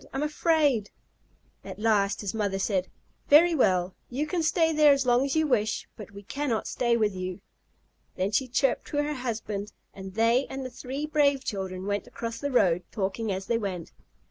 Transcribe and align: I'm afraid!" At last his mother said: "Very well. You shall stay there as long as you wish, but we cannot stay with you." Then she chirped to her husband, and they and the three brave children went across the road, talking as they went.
I'm 0.13 0.23
afraid!" 0.23 0.89
At 1.63 1.77
last 1.77 2.21
his 2.21 2.33
mother 2.33 2.57
said: 2.57 2.87
"Very 3.27 3.53
well. 3.53 3.93
You 4.09 4.27
shall 4.27 4.41
stay 4.41 4.73
there 4.73 4.91
as 4.91 5.05
long 5.05 5.23
as 5.25 5.35
you 5.35 5.45
wish, 5.45 5.87
but 5.95 6.09
we 6.09 6.23
cannot 6.23 6.65
stay 6.65 6.97
with 6.97 7.13
you." 7.15 7.39
Then 8.15 8.31
she 8.31 8.47
chirped 8.47 8.87
to 8.87 8.97
her 9.03 9.13
husband, 9.13 9.73
and 9.93 10.15
they 10.15 10.47
and 10.47 10.65
the 10.65 10.71
three 10.71 11.05
brave 11.05 11.43
children 11.43 11.85
went 11.85 12.07
across 12.07 12.39
the 12.39 12.49
road, 12.49 12.81
talking 12.91 13.31
as 13.31 13.45
they 13.45 13.59
went. 13.59 13.91